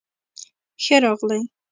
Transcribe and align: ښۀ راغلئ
ښۀ 0.83 0.97
راغلئ 1.03 1.41